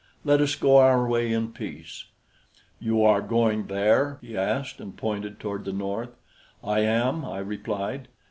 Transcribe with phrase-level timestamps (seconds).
[0.25, 2.05] Let us go our way in peace."
[2.79, 6.15] "You are going there?" he asked, and pointed toward the north.
[6.63, 8.07] "I am," I replied.